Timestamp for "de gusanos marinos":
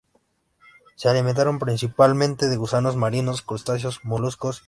2.49-3.43